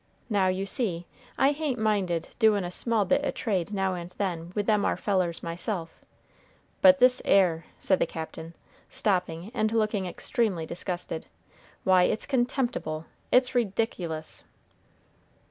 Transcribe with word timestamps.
Now, 0.31 0.47
you 0.47 0.65
see, 0.65 1.05
I 1.37 1.51
hain't 1.51 1.77
minded 1.77 2.29
doin' 2.39 2.63
a 2.63 2.71
small 2.71 3.05
bit 3.05 3.23
o' 3.23 3.29
trade 3.29 3.71
now 3.71 3.93
and 3.93 4.09
then 4.17 4.51
with 4.55 4.65
them 4.65 4.83
ar 4.83 4.97
fellers 4.97 5.43
myself; 5.43 6.03
but 6.81 6.97
this 6.97 7.21
'ere," 7.23 7.65
said 7.79 7.99
the 7.99 8.07
Captain, 8.07 8.55
stopping 8.89 9.51
and 9.53 9.71
looking 9.71 10.07
extremely 10.07 10.65
disgusted, 10.65 11.27
"why, 11.83 12.05
it's 12.05 12.25
contemptible, 12.25 13.05
it's 13.31 13.51
rediculous!" 13.53 14.43